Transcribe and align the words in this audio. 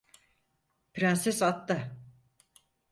Prenses 0.97 1.41
atta! 1.51 1.79